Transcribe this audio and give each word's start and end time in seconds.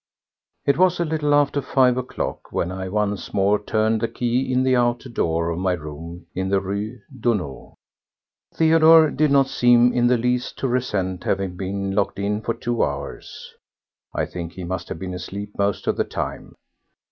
4. 0.65 0.73
It 0.73 0.77
was 0.79 0.99
a 0.99 1.05
little 1.05 1.31
after 1.35 1.61
five 1.61 1.95
o'clock 1.95 2.51
when 2.51 2.71
I 2.71 2.89
once 2.89 3.35
more 3.35 3.61
turned 3.63 4.01
the 4.01 4.07
key 4.07 4.51
in 4.51 4.63
the 4.63 4.75
outer 4.75 5.09
door 5.09 5.51
of 5.51 5.59
my 5.59 5.73
rooms 5.73 6.23
in 6.33 6.49
the 6.49 6.59
Rue 6.59 6.99
Daunou. 7.15 7.75
Theodore 8.51 9.11
did 9.11 9.29
not 9.29 9.45
seem 9.47 9.93
in 9.93 10.07
the 10.07 10.17
least 10.17 10.57
to 10.57 10.67
resent 10.67 11.23
having 11.25 11.55
been 11.55 11.91
locked 11.91 12.17
in 12.17 12.41
for 12.41 12.55
two 12.55 12.83
hours. 12.83 13.53
I 14.11 14.25
think 14.25 14.53
he 14.53 14.63
must 14.63 14.89
have 14.89 14.97
been 14.97 15.13
asleep 15.13 15.51
most 15.55 15.85
of 15.85 15.97
the 15.97 16.03
time. 16.03 16.55